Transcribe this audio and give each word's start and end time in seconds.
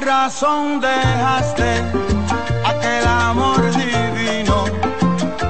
Razón 0.00 0.80
dejaste 0.80 1.82
aquel 2.64 3.06
amor 3.06 3.60
divino, 3.72 4.64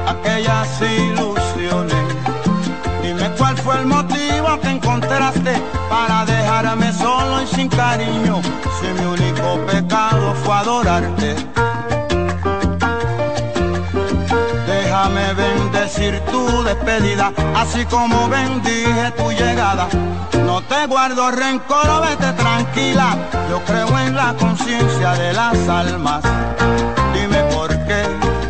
aquellas 0.07 0.81
ilusiones? 0.81 2.05
Dime 3.03 3.31
cuál 3.39 3.57
fue 3.57 3.77
el 3.79 3.87
motivo 3.87 4.59
que 4.61 4.71
encontraste 4.71 5.53
para 5.89 6.25
dejarme 6.25 6.93
solo 6.93 7.43
y 7.43 7.47
sin 7.47 7.69
cariño, 7.69 8.41
si 8.81 8.89
mi 8.89 9.07
único 9.07 9.59
pecado 9.67 10.35
fue 10.35 10.55
adorarte. 10.55 11.37
Tu 16.31 16.63
despedida, 16.63 17.33
así 17.57 17.85
como 17.87 18.29
bendije 18.29 19.11
tu 19.17 19.31
llegada 19.33 19.89
no 20.51 20.63
te 20.63 20.87
guardo 20.87 21.31
rencor, 21.31 21.89
vete 22.03 22.33
tranquila. 22.33 23.17
Yo 23.49 23.61
creo 23.65 23.99
en 24.01 24.17
la 24.17 24.35
conciencia 24.35 25.13
de 25.13 25.33
las 25.33 25.57
almas. 25.69 26.23
Dime 27.15 27.41
por 27.55 27.69
qué, 27.87 28.03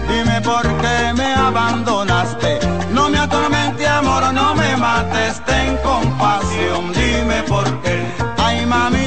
dime 0.08 0.40
por 0.40 0.62
qué 0.80 1.12
me 1.14 1.34
abandonaste. 1.34 2.58
No 2.94 3.10
me 3.10 3.18
atormente 3.18 3.86
amor, 3.86 4.32
no 4.32 4.54
me 4.54 4.76
mates, 4.78 5.44
ten 5.44 5.76
compasión. 5.78 6.92
Dime 6.92 7.42
por 7.48 7.66
qué. 7.82 7.96
Ay 8.38 8.64
mamita 8.64 8.99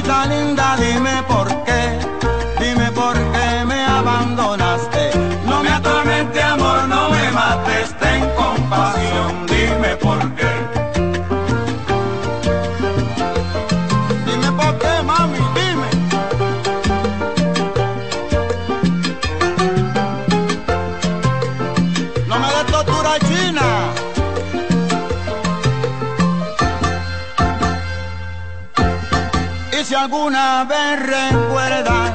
alguna 30.04 30.64
vez 30.64 31.00
recuerdas 31.00 32.12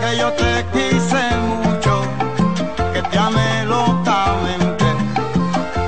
que 0.00 0.18
yo 0.18 0.30
te 0.32 0.66
quise 0.74 1.22
mucho, 1.64 2.02
que 2.92 3.02
te 3.02 3.18
amé 3.18 3.64
locamente, 3.64 4.84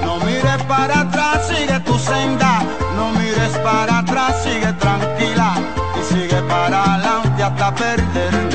no 0.03 0.17
mires 0.25 0.63
para 0.67 1.01
atrás, 1.01 1.47
sigue 1.47 1.79
tu 1.81 1.99
senda, 1.99 2.63
no 2.97 3.11
mires 3.19 3.55
para 3.63 3.99
atrás, 3.99 4.35
sigue 4.43 4.73
tranquila 4.85 5.53
y 5.99 6.15
sigue 6.15 6.41
para 6.49 6.95
adelante 6.95 7.43
hasta 7.43 7.75
perderme. 7.75 8.50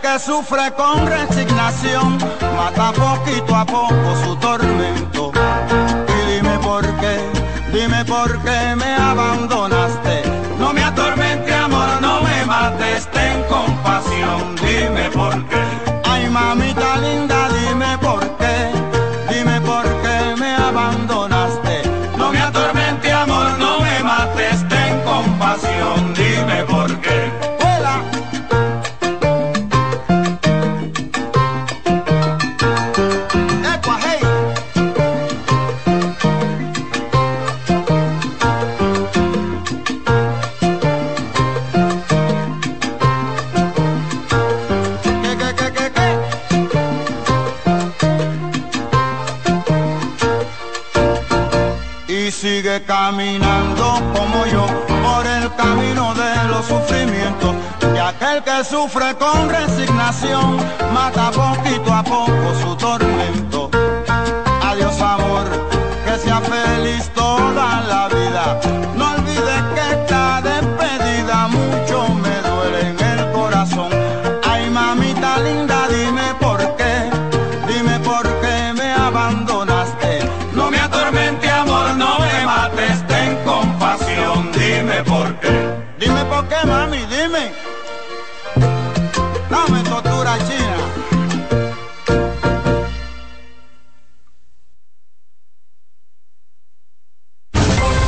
Que 0.00 0.18
sufre 0.18 0.72
con 0.76 1.06
resignación 1.06 2.18
mata 2.56 2.92
poquito 2.92 3.54
a 3.54 3.64
poco 3.64 4.16
su 4.24 4.36
tormento. 4.36 5.32
Y 6.08 6.32
dime 6.32 6.58
por 6.58 6.84
qué, 7.00 7.18
dime 7.72 8.04
por 8.04 8.42
qué 8.42 8.74
me 8.76 8.94
abandonaste. 8.94 10.22
No 10.58 10.72
me 10.72 10.82
atormente 10.82 11.52
amor, 11.54 12.00
no 12.00 12.22
me 12.22 12.44
mates, 12.46 13.06
ten 13.10 13.42
compasión, 13.44 14.56
dime 14.56 15.10
por 15.10 15.44
qué. 15.48 15.65
Sufrimientos. 56.66 57.54
Y 57.94 57.98
aquel 57.98 58.42
que 58.42 58.64
sufre 58.64 59.14
con 59.16 59.48
resignación 59.48 60.56
mata 60.92 61.30
poquito 61.30 61.92
a 61.92 62.02
poco 62.02 62.54
su 62.60 62.76
tormento. 62.76 63.45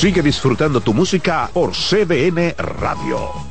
Sigue 0.00 0.22
disfrutando 0.22 0.80
tu 0.80 0.94
música 0.94 1.50
por 1.52 1.74
CDN 1.74 2.54
Radio. 2.56 3.49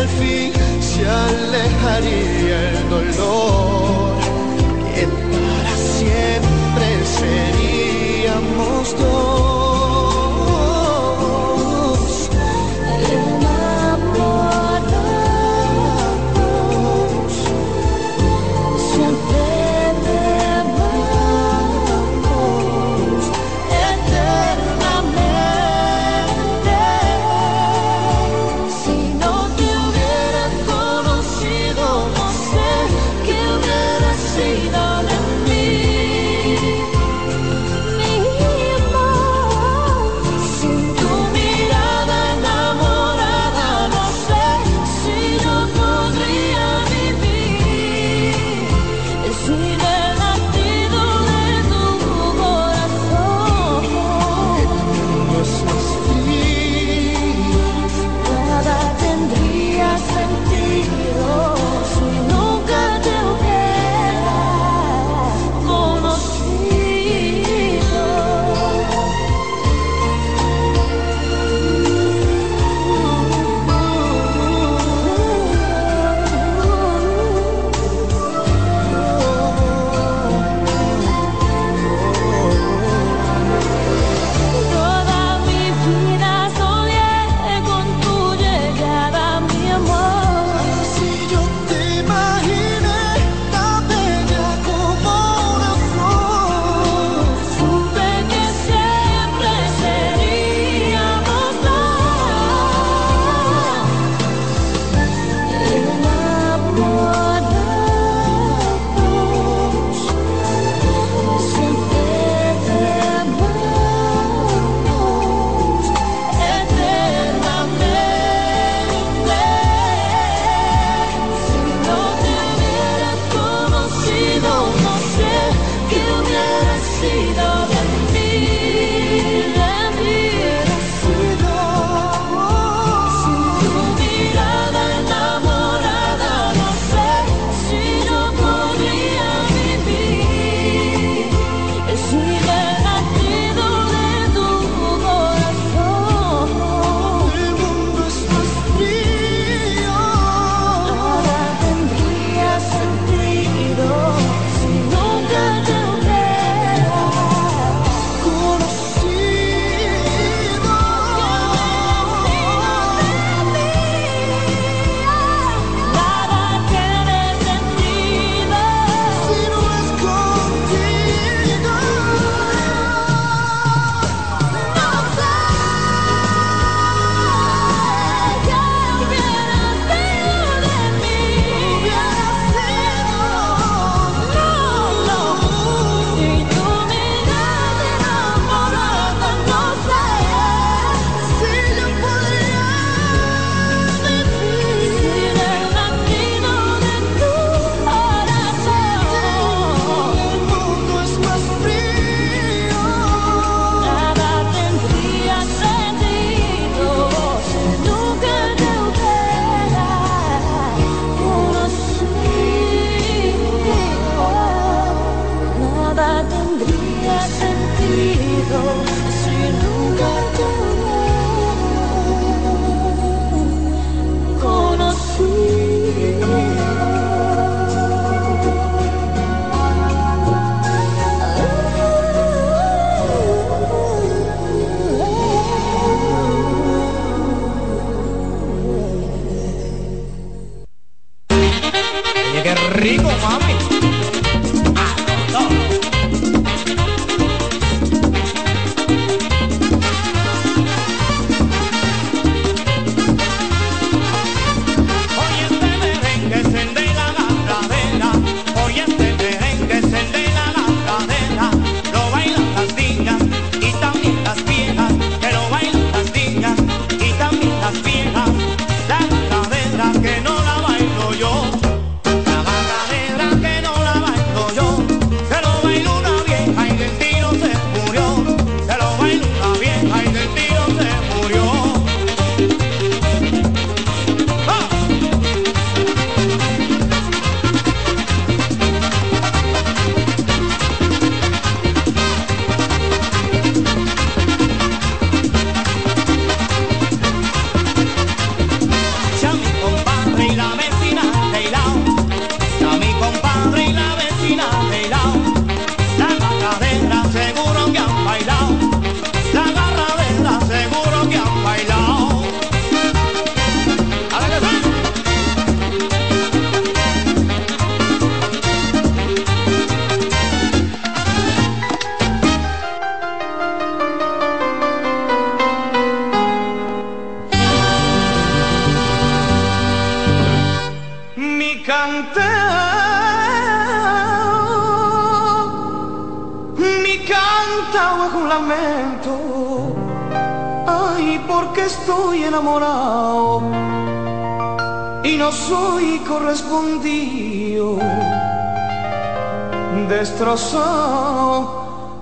Al 0.00 0.08
fin 0.08 0.52
se 0.80 1.06
alejaría 1.06 2.70
el 2.70 2.88
dolor, 2.88 4.09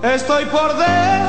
estoy 0.03 0.45
por 0.45 0.77
dentro. 0.77 1.28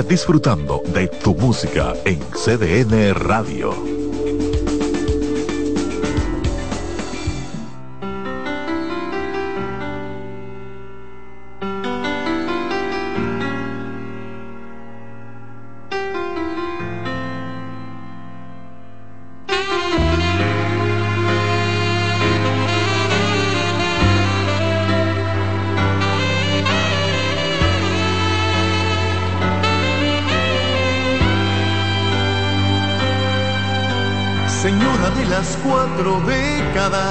Disfrutando 0.00 0.82
de 0.94 1.06
tu 1.06 1.34
música 1.34 1.92
en 2.06 2.18
CDN 2.32 3.12
Radio. 3.12 3.91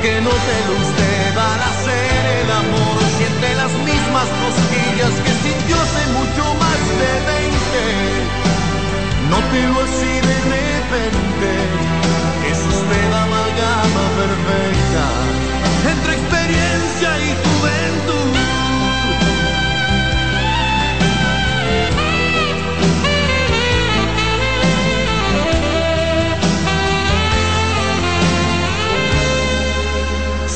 Porque 0.00 0.18
no 0.22 0.30
te 0.30 0.58
lo 0.64 0.72
usted 0.80 1.36
al 1.36 1.60
hacer 1.60 2.24
el 2.40 2.50
amor, 2.50 2.96
siente 3.18 3.54
las 3.54 3.70
mismas 3.84 4.28
cosquillas 4.40 5.12
que 5.20 5.32
sintió 5.44 5.76
hace 5.76 6.06
mucho 6.16 6.54
más 6.54 6.80
de 7.00 7.12
20 7.28 7.60
Nótelo 9.28 9.82
así 9.82 10.14
de 10.26 10.36
repente, 10.56 11.50
es 12.50 12.58
usted 12.64 13.10
la 13.10 13.24
amalgama 13.24 14.04
perfecta 14.16 15.04
entre 15.92 16.12
experiencia 16.14 17.10
y 17.18 17.36
juventud. 17.44 18.69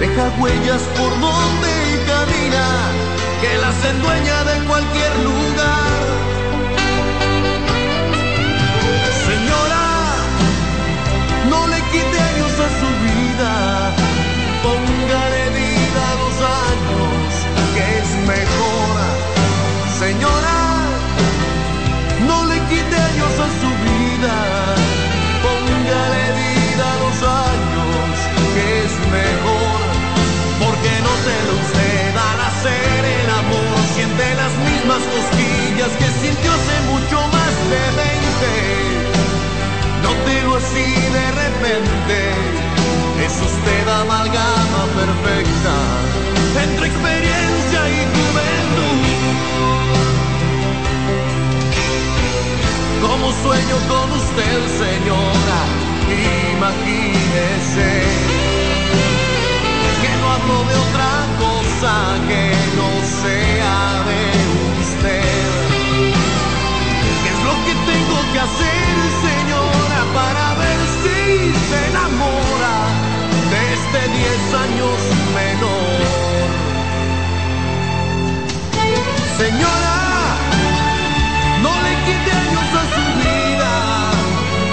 Deja 0.00 0.30
huellas 0.38 0.82
por 0.96 1.10
donde 1.20 1.72
camina, 2.10 2.66
que 3.42 3.52
las 3.58 3.84
endueña 3.84 4.44
de 4.44 4.66
cualquier 4.66 5.12
lugar. 5.18 5.90
No 11.48 11.66
le 11.66 11.80
quite 11.92 12.18
años 12.30 12.52
a 12.66 12.68
su 12.80 12.88
vida, 13.08 13.52
póngale 14.62 15.42
vida 15.58 16.02
a 16.12 16.16
los 16.22 16.36
años, 16.68 17.28
que 17.74 17.84
es 17.98 18.10
mejor. 18.34 18.94
Señora, 19.98 20.60
no 22.28 22.44
le 22.46 22.58
quite 22.70 22.96
años 22.96 23.34
a 23.46 23.48
su 23.60 23.70
vida, 23.88 24.34
cosquillas 35.14 35.92
que 35.98 36.08
sintió 36.22 36.52
hace 36.52 36.76
mucho 36.92 37.16
más 37.28 37.54
de 37.70 37.82
20 37.96 38.80
digo 40.26 40.56
así 40.56 40.86
de 41.18 41.26
repente, 41.42 42.16
es 43.24 43.32
usted 43.32 43.88
amalgama 43.88 44.82
perfecta 45.00 45.76
entre 46.64 46.86
experiencia 46.86 47.80
y 47.88 48.00
juventud. 48.14 49.00
Como 53.02 53.32
sueño 53.42 53.76
con 53.88 54.12
usted, 54.12 54.58
señora, 54.84 55.60
imagínese 56.54 57.90
que 60.02 60.10
no 60.20 60.26
hablo 60.32 60.58
de 60.68 60.76
otra 60.86 61.12
cosa 61.38 61.94
que 62.28 62.42
no 62.76 62.90
sea 63.22 63.76
de 64.08 64.29
que 68.32 68.38
hacer, 68.38 68.80
para 70.14 70.54
ver 70.54 70.80
si 71.02 71.52
se 71.68 71.78
enamora 71.90 72.76
de 73.50 73.60
este 73.76 74.00
10 74.08 74.54
años 74.64 74.98
menor. 75.34 76.00
Señora, 79.38 79.98
no 81.62 81.72
le 81.84 81.92
quite 82.06 82.30
años 82.44 82.68
a 82.80 82.84
su 82.94 83.04
vida, 83.22 83.74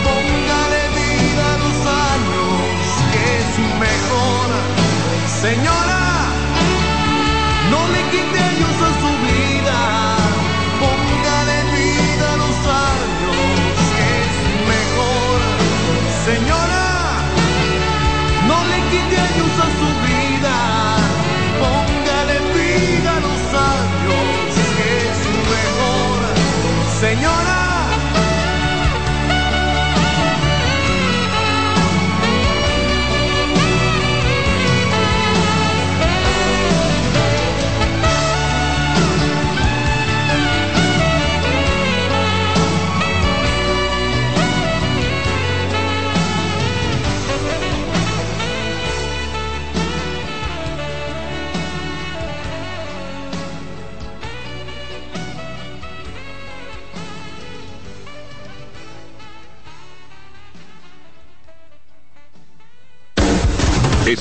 póngale 0.05 0.81
vida 0.99 1.45
a 1.53 1.57
los 1.63 1.79
años, 2.11 2.57
que 3.11 3.23
es 3.39 3.51
mejor. 3.85 4.47
Señora, 5.41 6.03
no 7.71 7.79
le 7.93 8.01
quite 8.11 8.39
años 8.39 8.76
Señora, 26.99 27.56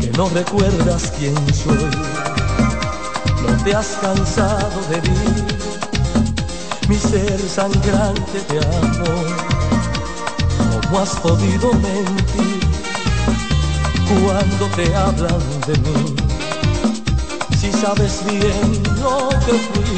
Que 0.00 0.10
no 0.16 0.28
recuerdas 0.30 1.12
quién 1.18 1.34
soy? 1.54 1.90
No 3.42 3.64
te 3.64 3.74
has 3.74 3.88
cansado 4.00 4.80
de 4.88 5.02
mí, 5.02 5.18
mi 6.88 6.96
ser 6.96 7.38
sangrante 7.38 8.40
de 8.48 8.58
amor. 8.78 9.26
¿Cómo 10.82 11.00
has 11.00 11.16
podido 11.16 11.72
mentir 11.74 12.60
cuando 14.24 14.66
te 14.74 14.94
hablan 14.94 15.42
de 15.66 15.76
mí? 15.78 16.16
Si 17.60 17.70
sabes 17.72 18.24
bien 18.26 18.82
lo 19.02 19.28
que 19.28 19.52
fui, 19.52 19.94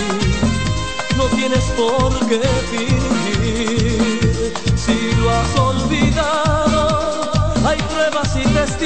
no 1.16 1.24
tienes 1.36 1.64
por 1.76 2.26
qué 2.28 2.40
fingir. 2.70 4.54
Si 4.76 5.12
lo 5.20 5.30
has 5.30 5.58
olvidado, 5.58 6.07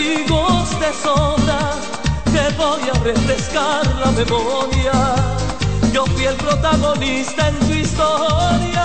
testigos 0.03 0.81
de 0.81 0.93
sobra. 1.03 1.61
Te 2.25 2.55
voy 2.57 2.89
a 2.89 2.99
refrescar 3.05 3.87
la 4.01 4.11
memoria. 4.13 4.93
Yo 5.93 6.05
fui 6.07 6.25
el 6.25 6.35
protagonista 6.37 7.49
en 7.49 7.55
tu 7.61 7.75
historia. 7.75 8.85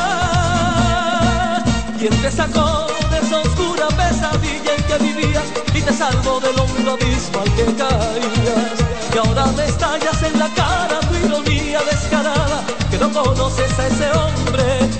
Quien 1.97 2.21
te 2.21 2.31
sacó 2.31 2.87
de 3.09 3.17
esa 3.17 3.39
oscura 3.39 3.87
pesadilla 3.87 4.75
en 4.75 4.83
que 4.83 4.97
vivías 5.03 5.45
y 5.73 5.81
te 5.81 5.93
salvó 5.93 6.39
del 6.39 6.59
hondo 6.59 6.91
abismo 6.93 7.39
al 7.41 7.55
que 7.55 7.65
caías. 7.65 8.77
Y 9.13 9.17
ahora 9.17 9.45
me 9.57 9.65
estallas 9.65 10.21
en 10.21 10.37
la 10.37 10.49
cara 10.53 10.99
tu 10.99 11.27
ironía 11.27 11.81
descarada, 11.89 12.63
que 12.91 12.97
no 12.97 13.11
conoces 13.11 13.79
a 13.79 13.87
ese 13.87 14.11
hombre 14.11 14.96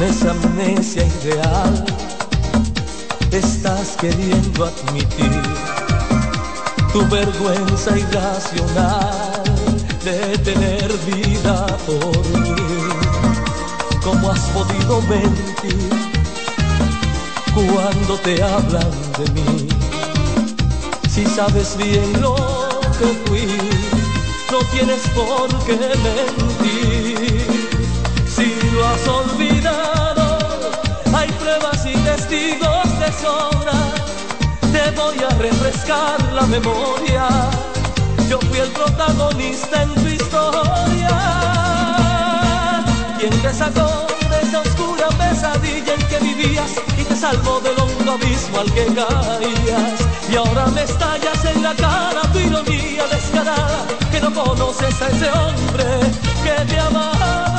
Con 0.00 0.08
esa 0.08 0.30
amnesia 0.30 1.04
ideal 1.04 1.84
estás 3.32 3.98
queriendo 4.00 4.64
admitir 4.64 5.42
tu 6.90 7.06
vergüenza 7.10 7.98
irracional 7.98 9.42
de 10.02 10.38
tener 10.38 10.90
vida 11.04 11.66
por 11.84 12.40
mí. 12.40 12.54
¿Cómo 14.02 14.30
has 14.30 14.40
podido 14.54 15.02
mentir 15.02 15.90
cuando 17.52 18.14
te 18.20 18.42
hablan 18.42 18.90
de 19.18 19.30
mí? 19.32 19.68
Si 21.10 21.26
sabes 21.26 21.76
bien 21.76 22.22
lo 22.22 22.36
que 22.98 23.06
fui, 23.26 23.46
no 24.50 24.60
tienes 24.72 25.02
por 25.14 25.46
qué 25.66 25.76
mentir. 25.76 27.46
Si 28.34 28.46
lo 28.72 28.86
has 28.86 29.06
olvidado, 29.06 29.39
de 32.30 32.46
te 34.72 34.90
voy 34.92 35.16
a 35.18 35.28
refrescar 35.30 36.32
la 36.32 36.42
memoria. 36.42 37.26
Yo 38.28 38.38
fui 38.38 38.58
el 38.58 38.68
protagonista 38.70 39.82
en 39.82 39.94
tu 39.94 40.06
historia. 40.06 41.18
Quien 43.18 43.42
te 43.42 43.52
sacó 43.52 44.06
de 44.30 44.40
esa 44.42 44.60
oscura 44.60 45.08
pesadilla 45.08 45.94
en 45.94 46.06
que 46.06 46.18
vivías 46.20 46.70
y 46.96 47.02
te 47.02 47.16
salvó 47.16 47.60
del 47.60 47.76
hondo 47.80 48.12
abismo 48.12 48.60
al 48.60 48.72
que 48.72 48.86
caías. 48.86 50.00
Y 50.30 50.36
ahora 50.36 50.66
me 50.66 50.84
estallas 50.84 51.44
en 51.46 51.64
la 51.64 51.74
cara 51.74 52.22
tu 52.32 52.38
ironía 52.38 53.06
descarada, 53.08 53.84
que 54.12 54.20
no 54.20 54.32
conoces 54.32 55.02
a 55.02 55.08
ese 55.08 55.28
hombre 55.30 55.84
que 56.44 56.64
te 56.66 56.78
amaba. 56.78 57.49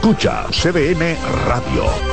Escucha 0.00 0.46
CDN 0.52 1.18
Radio. 1.48 2.07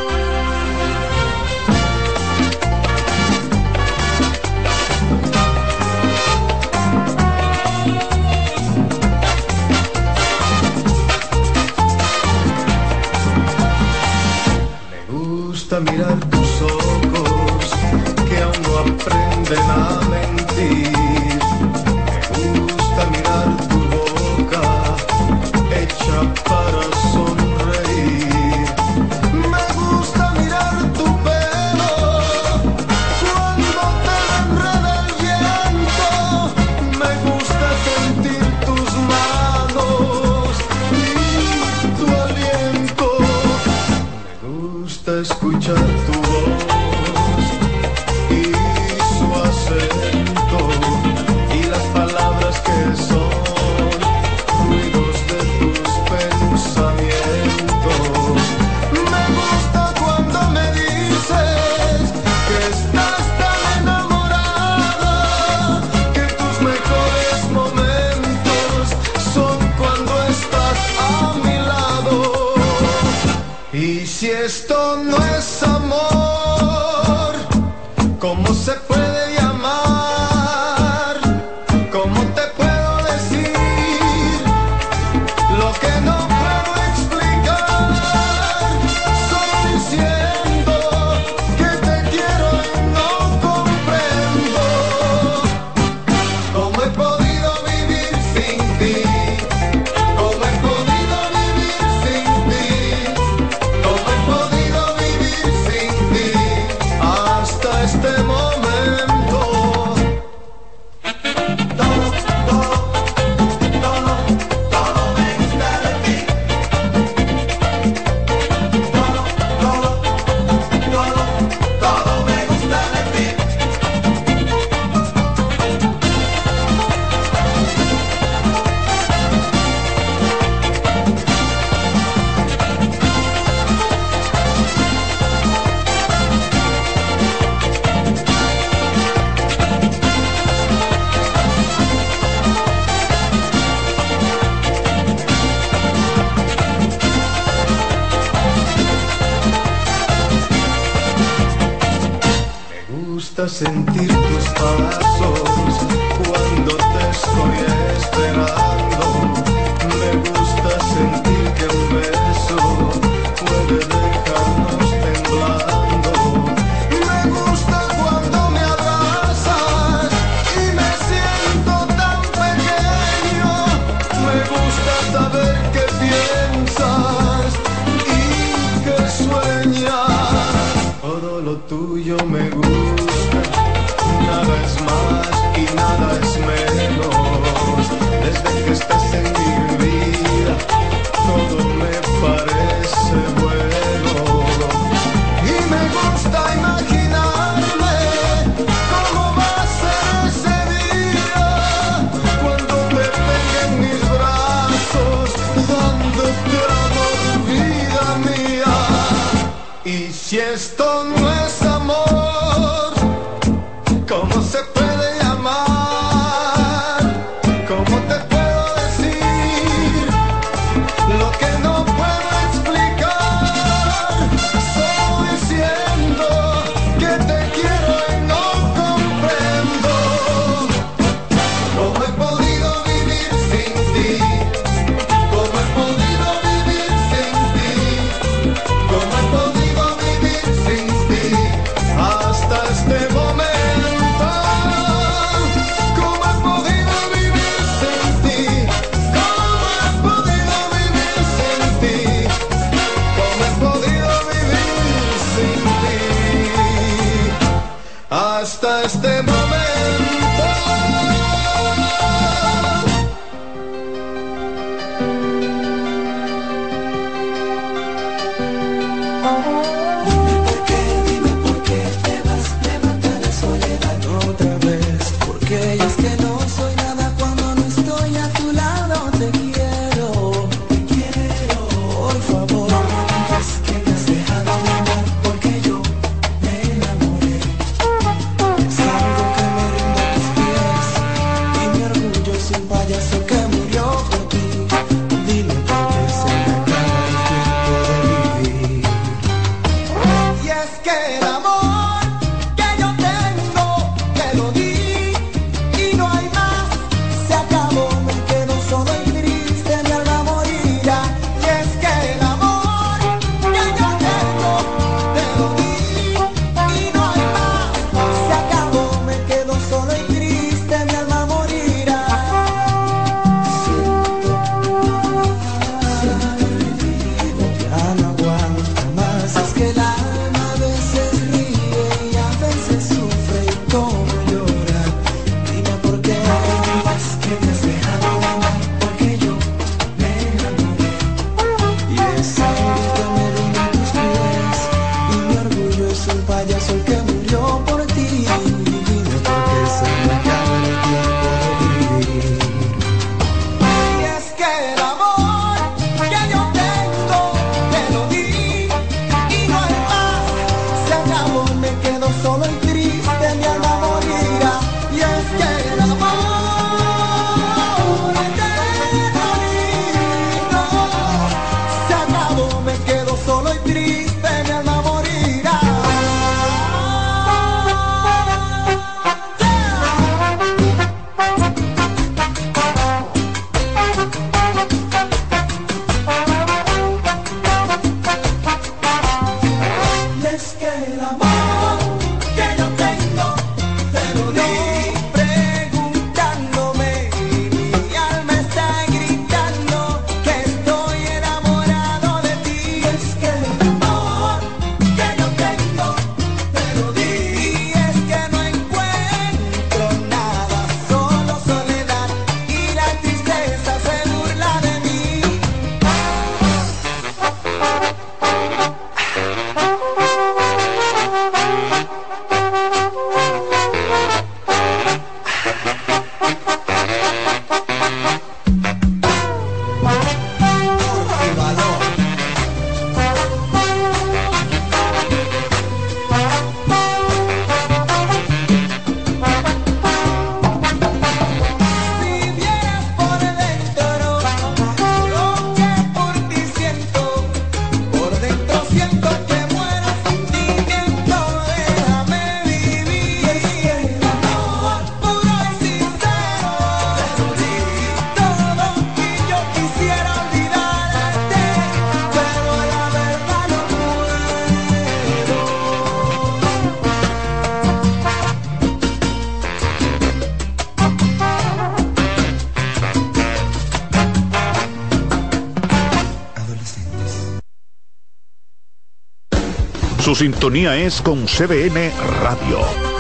Sintonía 480.16 480.78
es 480.78 481.02
con 481.02 481.26
CBN 481.26 481.92
Radio. 482.22 482.95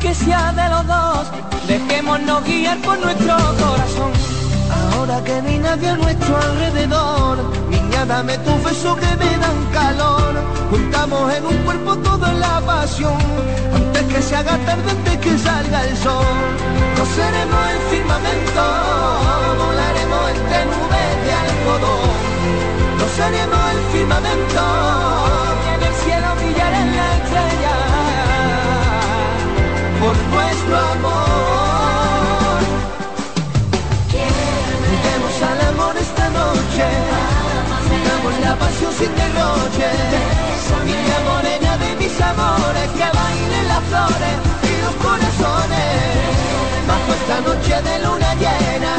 Que 0.00 0.14
sea 0.14 0.52
de 0.52 0.68
los 0.70 0.86
dos, 0.86 1.26
dejémonos 1.68 2.42
guiar 2.44 2.78
por 2.78 2.98
nuestro 2.98 3.36
corazón. 3.36 4.12
Ahora 4.92 5.22
que 5.24 5.42
no 5.42 5.48
hay 5.48 5.58
nadie 5.58 5.88
a 5.90 5.96
nuestro 5.96 6.36
alrededor, 6.36 7.36
niña 7.68 8.06
dame 8.06 8.38
tu 8.38 8.52
beso 8.62 8.96
que 8.96 9.10
me 9.22 9.30
dan 9.36 9.58
calor. 9.72 10.32
Juntamos 10.70 11.34
en 11.34 11.46
un 11.46 11.56
cuerpo 11.64 11.96
toda 11.98 12.32
la 12.32 12.60
pasión, 12.60 13.18
antes 13.74 14.04
que 14.04 14.22
se 14.22 14.36
haga 14.36 14.56
tarde, 14.66 14.90
antes 14.90 15.16
que 15.18 15.38
salga 15.38 15.84
el 15.84 15.96
sol. 15.98 16.38
Coseremos 16.96 17.62
el 17.74 17.80
firmamento, 17.90 18.64
volaremos 19.60 20.30
entre 20.30 20.64
nubes 20.70 21.12
de 21.24 21.32
algodón. 21.44 22.10
Coseremos 23.00 23.64
el 23.74 23.80
firmamento, 23.92 24.62
en 25.74 25.82
el 25.88 25.94
cielo 26.02 26.28
brillarán 26.36 26.96
las 26.96 27.16
estrellas 27.20 27.69
por 30.00 30.16
nuestro 30.34 30.76
amor. 30.94 32.60
Juguemos 34.88 35.34
al 35.50 35.60
amor 35.72 35.94
esta 35.96 36.26
noche, 36.30 36.86
Hagamos 37.92 38.34
la 38.40 38.56
pasión 38.56 38.92
sin 38.98 39.12
derroche. 39.20 39.90
Niña 40.86 41.18
morena 41.28 41.76
de 41.84 41.90
mis 42.00 42.14
amores, 42.20 42.88
que 42.98 43.08
bailen 43.18 43.68
las 43.68 43.82
flores 43.90 44.36
y 44.70 44.72
los 44.84 44.94
corazones. 45.04 45.92
Bajo 46.88 47.10
esta 47.20 47.36
noche 47.48 47.74
de 47.88 47.94
luna 48.04 48.30
llena, 48.42 48.94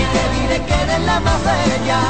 y 0.00 0.04
te 0.14 0.22
diré 0.34 0.58
que 0.66 0.74
eres 0.84 1.02
la 1.06 1.18
más 1.20 1.40
bella. 1.48 2.00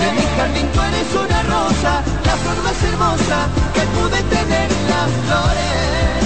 De 0.00 0.12
mi 0.12 0.26
jardín 0.36 0.68
tú 0.74 0.80
eres 0.82 1.10
una 1.24 1.40
rosa, 1.54 1.92
la 2.26 2.34
flor 2.40 2.58
más 2.66 2.78
hermosa 2.82 3.38
que 3.74 3.82
pude 3.94 4.20
tener 4.34 4.68
en 4.72 4.84
las 4.90 5.10
flores. 5.24 6.25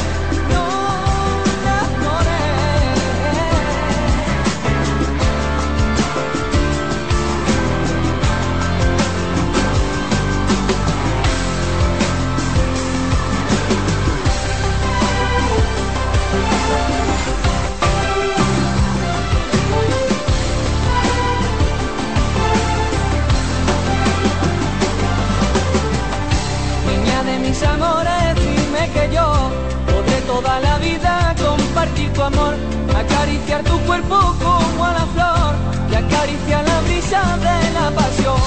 Amor, 32.23 32.55
acariciar 32.97 33.62
tu 33.64 33.79
cuerpo 33.81 34.16
como 34.43 34.85
a 34.85 34.93
la 34.93 35.07
flor 35.14 35.55
y 35.91 35.95
acariciar 35.95 36.64
la 36.66 36.81
brisa 36.83 37.23
de 37.39 37.71
la 37.73 37.91
pasión. 37.91 38.41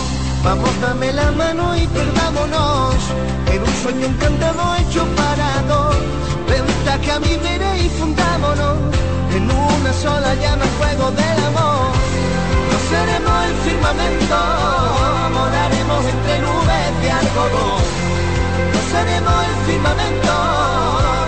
Vamos, 0.44 0.70
dame 0.82 1.12
la 1.14 1.32
mano 1.32 1.76
y 1.76 1.88
perdámonos 1.88 2.96
en 3.52 3.62
un 3.62 3.76
sueño 3.82 4.06
encantado 4.08 4.76
hecho 4.76 5.06
para 5.16 5.62
dos. 5.68 5.96
Venta 6.48 7.00
que 7.00 7.12
a 7.12 7.20
mí 7.20 7.38
veré 7.42 7.80
y 7.86 7.90
fundámonos 7.90 8.78
en 9.36 9.50
una 9.50 9.94
sola 9.94 10.36
llama 10.36 10.66
fuego 10.78 11.12
del 11.12 11.40
amor. 11.46 11.94
No 12.72 12.78
seremos 12.90 13.46
el 13.48 13.56
firmamento, 13.66 14.40
volaremos 15.34 16.06
entre 16.14 16.40
nubes 16.46 17.02
de 17.02 17.12
algodón. 17.12 17.84
No 18.74 18.80
seremos 18.92 19.38
el 19.50 19.56
firmamento 19.66 20.34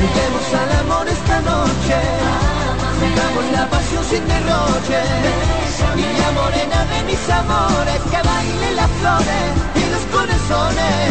Juguemos 0.01 0.47
al 0.63 0.71
amor 0.83 1.09
esta 1.09 1.41
noche, 1.41 1.97
Hagamos 3.03 3.47
la 3.53 3.65
pasión 3.69 4.05
sin 4.05 4.25
derroche. 4.29 5.03
Niña 5.97 6.29
morena 6.41 6.79
de 6.93 6.99
mis 7.09 7.23
amores, 7.29 8.01
que 8.11 8.21
bailen 8.31 8.77
las 8.77 8.91
flores 9.01 9.49
y 9.83 9.85
los 9.95 10.05
corazones. 10.15 11.03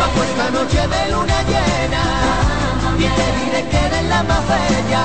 Bajo 0.00 0.18
esta 0.28 0.46
noche 0.56 0.80
de 0.94 1.02
luna 1.12 1.38
llena, 1.52 2.04
y 2.98 3.08
te 3.18 3.26
diré 3.38 3.68
que 3.68 3.78
eres 3.86 4.04
la 4.08 4.22
más 4.22 4.42
bella. 4.48 5.04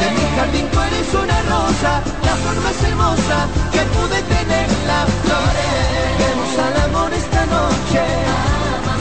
De 0.00 0.10
mi 0.16 0.24
jardín 0.36 0.66
tú 0.72 0.80
eres 0.80 1.08
una 1.14 1.38
rosa, 1.42 1.92
la 2.26 2.34
flor 2.40 2.58
más 2.66 2.78
hermosa 2.88 3.38
que 3.72 3.82
pude 3.94 4.18
tener 4.22 4.66
en 4.78 4.86
las 4.86 5.06
flores. 5.22 5.74
Juguemos 6.16 6.52
al 6.66 6.76
amor 6.86 7.12
esta 7.12 7.42
noche, 7.46 8.02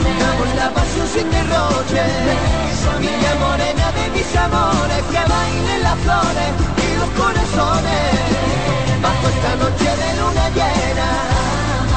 Hagamos 0.03 0.55
la 0.55 0.69
pasión 0.73 1.07
sin 1.13 1.29
derroche. 1.31 2.03
Niña 2.99 3.33
morena 3.45 3.87
de 3.97 4.05
mis 4.15 4.35
amores, 4.35 5.03
que 5.11 5.21
bailen 5.33 5.83
las 5.83 5.97
flores 6.05 6.51
y 6.85 6.87
los 6.99 7.09
corazones. 7.21 8.09
Bajo 9.01 9.25
esta 9.33 9.51
noche 9.63 9.89
de 10.01 10.09
luna 10.19 10.45
llena, 10.57 11.09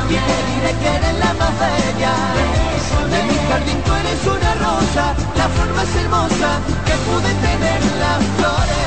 y 0.08 0.14
te 0.14 0.36
diré 0.46 0.72
que 0.80 0.88
eres 0.88 1.18
la 1.18 1.34
eres 3.96 4.26
una 4.26 4.54
rosa, 4.54 5.14
la 5.36 5.48
flor 5.48 5.74
más 5.74 5.96
hermosa 5.96 6.60
que 6.84 6.92
pude 7.06 7.34
tener 7.34 7.82
en 7.82 8.00
las 8.00 8.22
flores. 8.36 8.86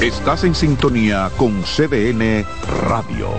Estás 0.00 0.44
en 0.44 0.54
sintonía 0.54 1.30
con 1.36 1.62
CDN 1.62 2.44
Radio. 2.88 3.30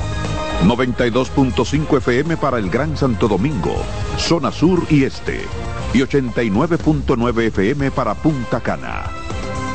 92.5 0.66 1.98
FM 1.98 2.38
para 2.38 2.58
el 2.58 2.70
Gran 2.70 2.98
Santo 2.98 3.28
Domingo, 3.28 3.76
zona 4.18 4.52
sur 4.52 4.84
y 4.90 5.04
este. 5.04 5.46
Y 5.94 6.00
89.9 6.00 7.42
FM 7.48 7.92
para 7.92 8.16
Punta 8.16 8.60
Cana. 8.60 9.27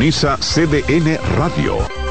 Sintoniza 0.00 0.38
CDN 0.40 1.18
Radio. 1.36 2.09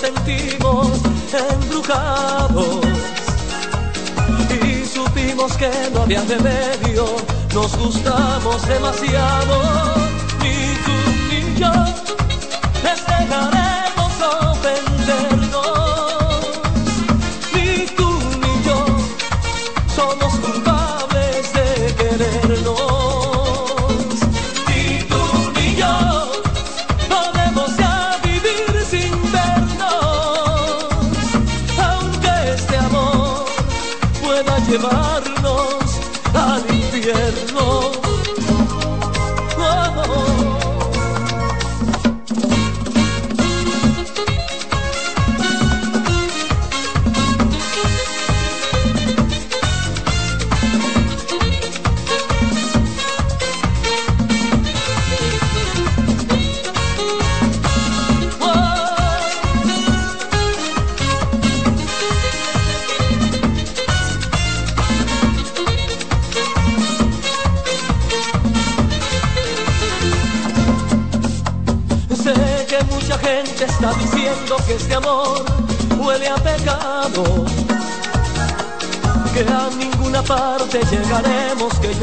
sentimos 0.00 0.88
embrujados 1.52 2.86
y 4.48 4.86
supimos 4.86 5.52
que 5.58 5.70
no 5.92 6.02
había 6.02 6.22
remedio, 6.22 7.04
nos 7.54 7.76
gustamos 7.76 8.66
demasiado, 8.66 9.60
ni 10.40 10.74
tú 10.84 10.96
ni 11.28 11.60
yo 11.60 11.72
les 12.82 13.06
dejaré. 13.06 13.69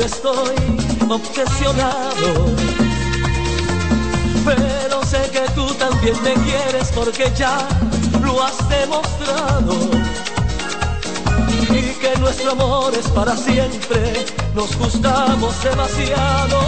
estoy 0.07 0.55
obsesionado. 1.09 2.29
Pero 4.45 5.05
sé 5.05 5.21
que 5.31 5.43
tú 5.53 5.65
también 5.73 6.15
me 6.23 6.33
quieres 6.45 6.91
porque 6.95 7.31
ya 7.35 7.57
lo 8.23 8.41
has 8.41 8.57
demostrado. 8.69 9.73
Y 11.69 11.81
que 12.01 12.17
nuestro 12.19 12.51
amor 12.51 12.93
es 12.95 13.07
para 13.09 13.35
siempre, 13.35 14.25
nos 14.55 14.75
gustamos 14.77 15.53
demasiado. 15.61 16.59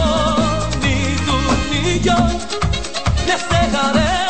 Ni 0.82 1.16
tú 1.26 1.36
ni 1.70 2.00
yo 2.00 2.16
les 3.26 3.42
dejaré 3.48 4.29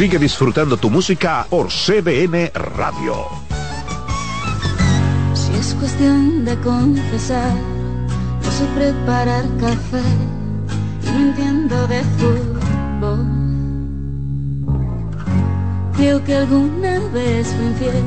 Sigue 0.00 0.18
disfrutando 0.18 0.78
tu 0.78 0.88
música 0.88 1.46
por 1.50 1.68
CDN 1.68 2.50
Radio. 2.54 3.16
Si 5.34 5.52
es 5.52 5.74
cuestión 5.74 6.42
de 6.46 6.58
confesar, 6.60 7.52
no 8.42 8.50
sé 8.50 8.64
preparar 8.74 9.44
café 9.58 10.02
y 11.02 11.10
no 11.10 11.18
entiendo 11.18 11.86
de 11.86 12.02
fútbol. 12.16 13.26
Creo 15.98 16.24
que 16.24 16.34
alguna 16.34 16.98
vez 17.12 17.48
fui 17.48 17.66
infiel, 17.66 18.02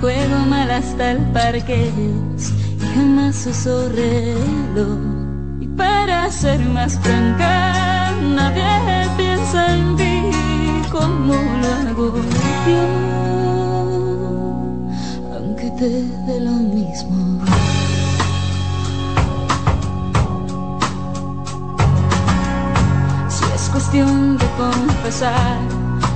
juego 0.00 0.38
mal 0.48 0.70
hasta 0.70 1.10
el 1.10 1.18
parque 1.32 1.92
y 1.94 2.86
jamás 2.94 3.46
uso 3.46 3.90
reloj. 3.90 4.98
Y 5.60 5.66
para 5.76 6.32
ser 6.32 6.58
más 6.60 6.98
franca, 7.00 8.14
nadie 8.34 9.10
piensa 9.18 9.76
en 9.76 9.96
ti 9.98 10.07
como 10.90 11.34
lo 11.34 11.90
hago 11.90 12.14
yo, 12.66 12.84
aunque 15.34 15.70
te 15.72 15.88
dé 16.26 16.40
lo 16.40 16.52
mismo. 16.52 17.44
Si 23.28 23.44
es 23.54 23.68
cuestión 23.70 24.38
de 24.38 24.46
confesar, 24.56 25.58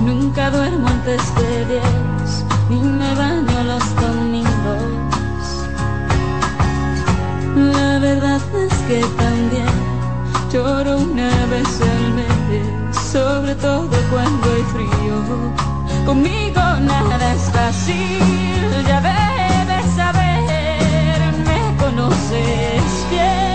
nunca 0.01 0.49
duermo 0.49 0.87
antes 0.87 1.21
de 1.35 1.65
diez, 1.65 2.45
ni 2.69 2.79
me 2.81 3.13
baño 3.15 3.63
los 3.63 3.95
domingos. 3.95 4.83
La 7.55 7.99
verdad 7.99 8.41
es 8.55 8.73
que 8.87 9.01
también 9.17 9.73
lloro 10.51 10.97
una 10.97 11.45
vez 11.47 11.81
al 11.81 12.13
mes, 12.15 12.82
sobre 13.13 13.53
todo 13.53 13.95
cuando 14.11 14.53
hay 14.53 14.63
frío. 14.73 15.15
Conmigo 16.03 16.61
nada 16.81 17.33
es 17.33 17.43
fácil, 17.51 18.19
ya 18.87 18.99
debes 19.01 19.85
saber, 19.95 21.19
me 21.45 21.77
conoces 21.77 22.83
bien. 23.11 23.52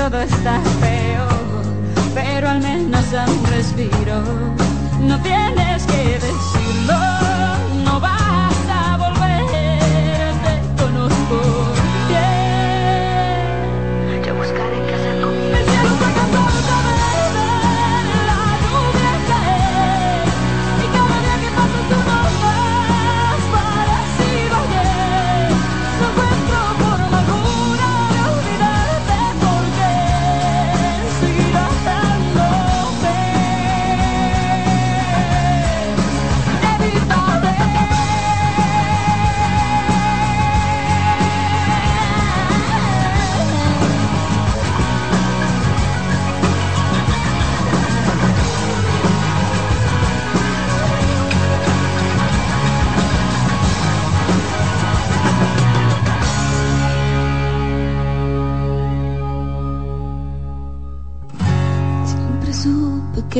Todo 0.00 0.22
está 0.22 0.58
peor, 0.80 1.62
pero 2.14 2.48
al 2.48 2.60
menos 2.62 3.10
da 3.12 3.26
un 3.26 3.44
respiro. 3.48 4.22
No 5.02 5.20
tienes 5.20 5.84
que 5.84 6.18
decirlo, 6.18 6.49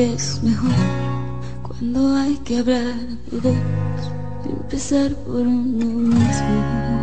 es 0.01 0.41
mejor 0.41 0.71
cuando 1.61 2.15
hay 2.15 2.35
que 2.37 2.57
hablar 2.57 2.95
de 3.31 3.39
dos, 3.39 3.55
empezar 4.45 5.13
por 5.13 5.41
uno 5.41 5.85
mismo. 5.85 7.00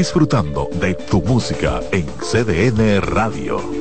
Disfrutando 0.00 0.70
de 0.80 0.94
tu 0.94 1.20
música 1.20 1.82
en 1.92 2.06
CDN 2.22 3.02
Radio. 3.02 3.79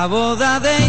La 0.00 0.06
boda 0.06 0.58
de 0.60 0.79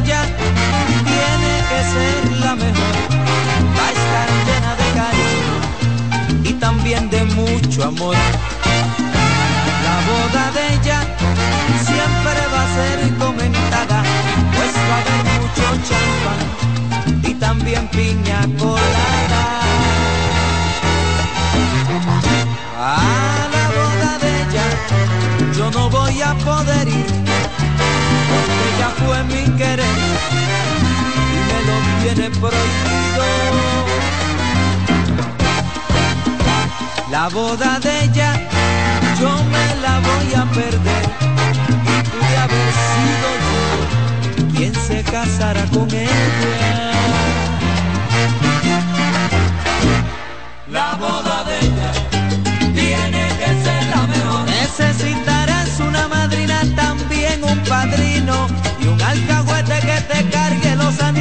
boda 37.33 37.79
de 37.79 38.03
ella 38.05 38.33
yo 39.19 39.29
me 39.29 39.75
la 39.81 39.99
voy 39.99 40.33
a 40.33 40.45
perder 40.51 41.05
y 41.85 42.09
pude 42.09 42.37
haber 42.37 42.71
sido 42.91 43.27
yo 43.45 44.57
quien 44.57 44.75
se 44.75 45.03
casara 45.03 45.65
con 45.67 45.89
ella. 45.91 46.91
La 50.69 50.93
boda 50.95 51.43
de 51.45 51.59
ella 51.67 51.91
tiene 52.73 53.27
que 53.39 53.49
ser 53.63 53.83
la 53.95 54.07
mejor. 54.07 54.45
Necesitarás 54.49 55.79
una 55.79 56.07
madrina 56.07 56.61
también, 56.75 57.43
un 57.43 57.59
padrino 57.63 58.47
y 58.81 58.87
un 58.87 59.01
alcahuete 59.01 59.79
que 59.79 60.01
te 60.13 60.29
cargue 60.29 60.75
los 60.75 60.99
animales. 60.99 61.20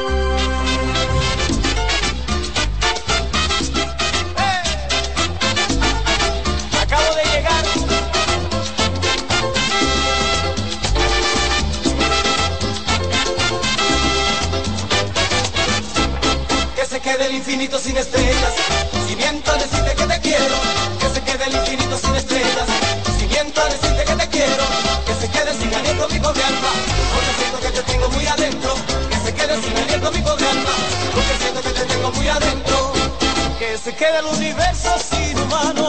Que 33.71 33.77
se 33.77 33.95
quede 33.95 34.19
el 34.19 34.25
universo 34.25 34.89
sin 34.99 35.39
humano. 35.39 35.87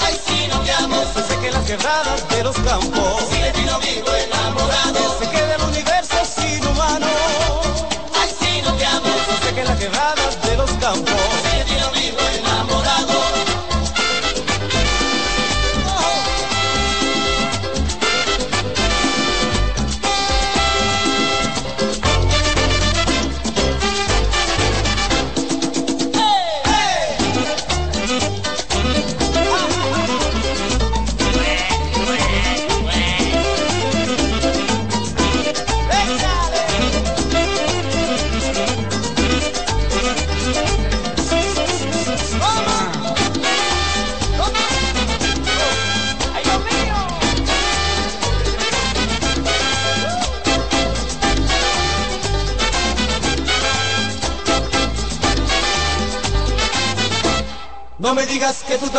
Ay, 0.00 0.18
si 0.26 0.48
no 0.48 0.58
te 0.62 0.72
amo. 0.72 1.00
Que 1.14 1.20
se 1.20 1.28
sequen 1.28 1.52
las 1.52 1.64
quebradas 1.64 2.28
de 2.28 2.42
los 2.42 2.56
campos. 2.56 3.22
Si 3.30 3.40
de 3.40 3.52
ti 3.52 3.60
no 3.60 3.78
vivo 3.78 4.08
enamorado. 4.12 4.81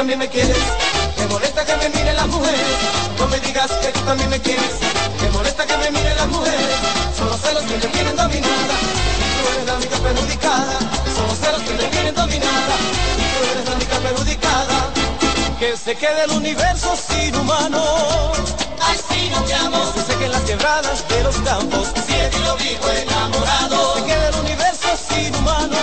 También 0.04 0.20
me 0.20 0.28
quieres, 0.28 0.58
me 1.18 1.28
molesta 1.28 1.64
que 1.64 1.78
me 1.78 1.88
miren 1.88 2.14
las 2.18 2.28
mujeres. 2.28 2.76
No 3.18 3.26
me 3.30 3.40
digas 3.40 3.72
que 3.72 3.88
tú 3.88 4.02
también 4.02 4.30
me 4.30 4.38
quieres, 4.42 4.76
me 5.22 5.30
molesta 5.30 5.66
que 5.66 5.78
me 5.78 5.92
miren 5.92 6.18
las 6.18 6.28
mujeres. 6.28 6.76
Son 7.18 7.30
los 7.30 7.40
celos 7.40 7.64
que 7.64 7.78
me 7.78 7.88
tienen 7.88 8.16
dominada, 8.18 8.76
y 9.18 9.40
tú 9.40 9.54
eres 9.54 9.66
la 9.66 9.74
única 9.76 9.96
perjudicada. 9.96 10.78
Son 11.16 11.26
los 11.26 11.38
celos 11.40 11.62
que 11.62 11.74
me 11.76 11.84
tienen 11.86 12.16
dominada, 12.16 12.76
y 13.16 13.26
tú 13.32 13.40
eres 13.50 13.66
la 13.70 13.76
única 13.76 13.96
perjudicada. 14.00 14.78
Que 15.58 15.78
se 15.78 15.96
quede 15.96 16.24
el 16.26 16.32
universo 16.32 16.98
sin 17.08 17.34
humano. 17.38 18.34
Ay, 18.82 19.00
si 19.08 19.30
no 19.30 19.42
te 19.44 19.54
amo. 19.56 19.94
Que 19.94 20.02
se 20.02 20.08
sequen 20.08 20.32
las 20.34 20.42
quebradas 20.42 21.08
de 21.08 21.24
los 21.24 21.36
campos. 21.38 21.88
Si 21.96 22.12
ti 22.12 22.40
lo 22.44 22.58
vivo 22.58 22.90
enamorado. 22.90 23.94
Que 23.94 24.00
se 24.02 24.06
quede 24.08 24.28
el 24.28 24.36
universo 24.36 24.90
sin 25.08 25.34
humano. 25.34 25.78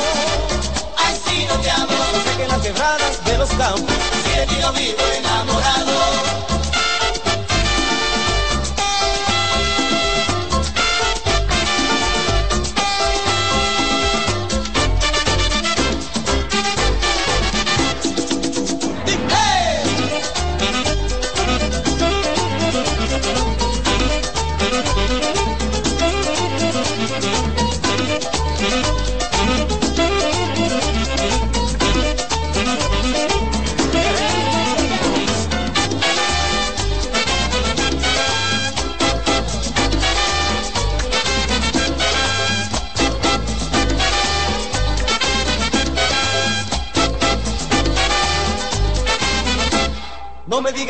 No 1.51 1.61
te 1.61 1.71
amo. 1.71 1.87
Que 1.87 2.19
se 2.19 2.31
sequen 2.31 2.49
las 2.49 2.61
quebradas 2.61 3.25
de 3.25 3.39
los 3.39 3.51
campos. 3.51 3.95
Si 4.25 4.31
de 4.31 4.47
vivo 4.47 5.03
enamorado. 5.19 6.40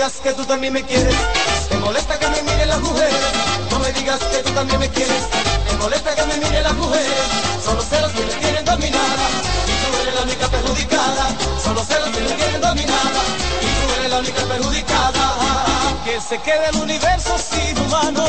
Digas 0.00 0.20
que 0.22 0.32
tú 0.32 0.46
también 0.46 0.72
me 0.72 0.82
quieres, 0.82 1.14
te 1.68 1.76
molesta 1.76 2.18
que 2.18 2.26
me 2.28 2.42
miren 2.42 2.68
las 2.70 2.80
mujeres. 2.80 3.22
No 3.70 3.78
me 3.80 3.92
digas 3.92 4.18
que 4.18 4.38
tú 4.38 4.50
también 4.52 4.80
me 4.80 4.88
quieres, 4.88 5.24
te 5.68 5.76
molesta 5.76 6.14
que 6.14 6.24
me 6.24 6.36
miren 6.38 6.62
las 6.62 6.72
mujeres. 6.72 7.20
Son 7.62 7.76
los 7.76 7.84
celos 7.84 8.10
que 8.12 8.24
me 8.24 8.32
tienen 8.32 8.64
dominada, 8.64 9.26
y 9.68 9.72
tú 9.82 10.00
eres 10.00 10.14
la 10.14 10.22
única 10.22 10.48
perjudicada. 10.48 11.24
Son 11.62 11.74
los 11.74 11.86
celos 11.86 12.08
que 12.16 12.20
me 12.22 12.32
tienen 12.32 12.60
dominada, 12.62 13.20
y 13.60 13.66
tú 13.76 13.94
eres 13.98 14.10
la 14.10 14.18
única 14.20 14.42
perjudicada. 14.44 15.26
Que 16.06 16.18
se 16.18 16.38
quede 16.38 16.66
el 16.70 16.76
universo 16.76 17.36
sin 17.36 17.78
humano. 17.84 18.24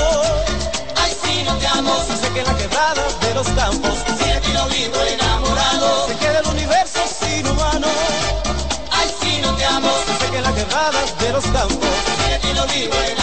Ay, 0.97 1.15
si 1.23 1.43
no 1.43 1.55
te 1.55 1.67
amo, 1.67 1.95
si 2.05 2.17
se 2.17 2.33
queda 2.33 2.53
quebrada 2.57 3.03
de 3.21 3.33
los 3.33 3.47
campos. 3.47 3.93
Si 4.19 4.25
de 4.25 4.41
ti 4.41 4.51
no 4.51 4.65
vivo 4.67 4.97
los 11.41 11.51
campos. 11.51 11.79
De 12.29 12.39
ti 12.39 13.20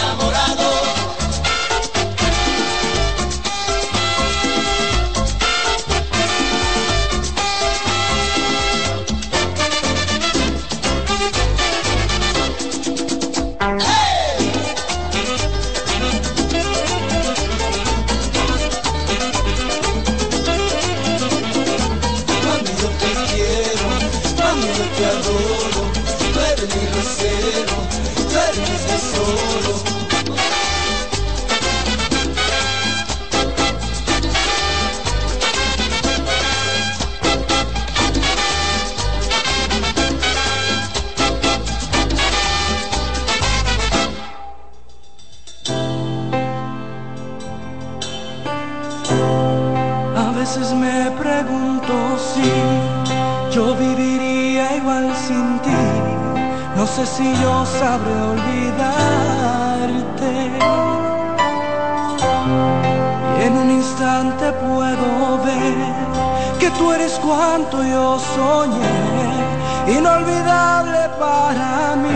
Eres 66.93 67.19
cuanto 67.19 67.83
yo 67.83 68.19
soñé, 68.19 69.97
inolvidable 69.97 71.09
para 71.19 71.95
mí. 71.95 72.09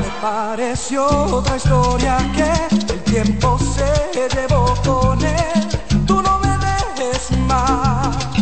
Me 0.00 0.10
pareció 0.20 1.06
otra 1.06 1.56
historia 1.56 2.18
que 2.36 2.52
el 2.92 3.02
tiempo 3.04 3.58
se 3.58 4.28
llevó 4.34 4.74
con 4.84 5.24
él. 5.24 5.68
Tú 6.06 6.22
no 6.22 6.38
me 6.40 6.58
dejes 6.58 7.30
más. 7.48 8.41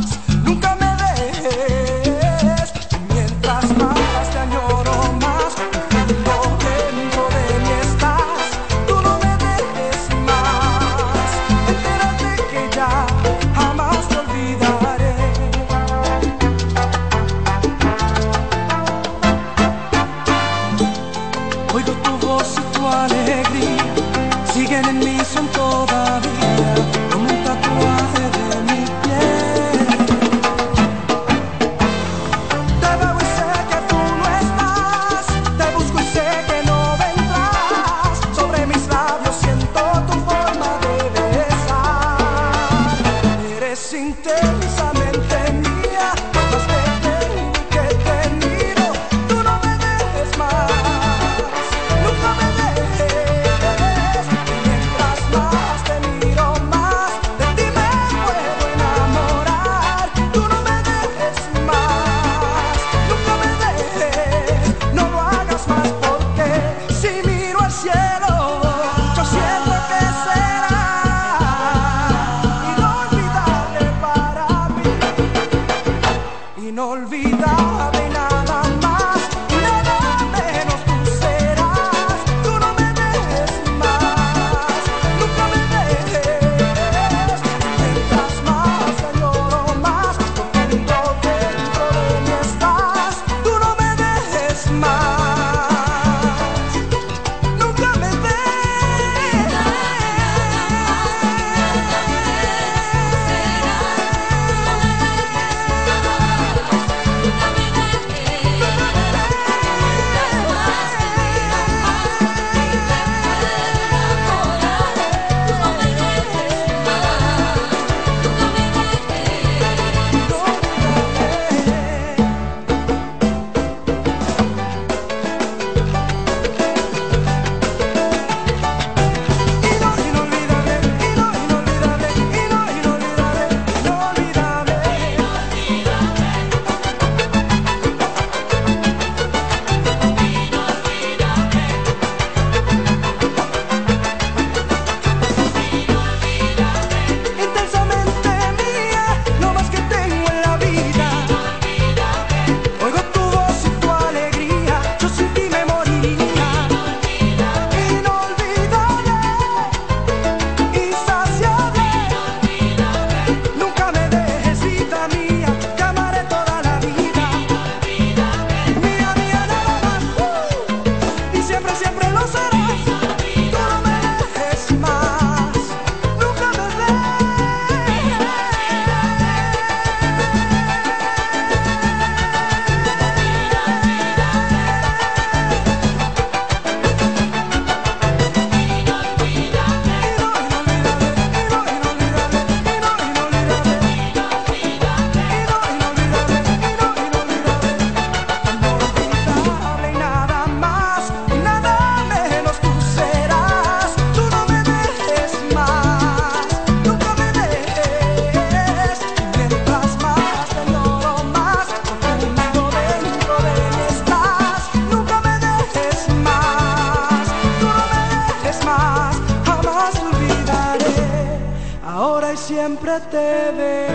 siempre 222.61 222.93
te 223.11 223.53
ve 223.57 223.87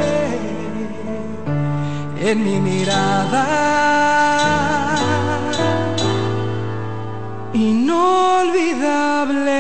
en 2.18 2.44
mi 2.44 2.60
mirada 2.60 3.46
inolvidable. 7.54 9.52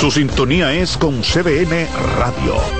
Su 0.00 0.10
sintonía 0.10 0.72
es 0.72 0.96
con 0.96 1.20
CBN 1.20 1.86
Radio. 2.16 2.79